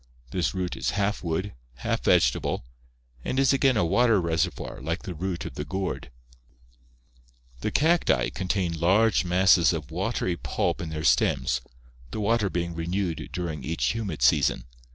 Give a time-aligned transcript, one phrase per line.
[0.31, 2.65] This root is half wood, half vegetable,
[3.23, 6.09] and is again a water reservoir like the root of the gourd."
[7.59, 11.61] The cacti (see PL V) contain large masses of watery pulp in their stems,
[12.09, 14.63] the water being renewed during each humid season.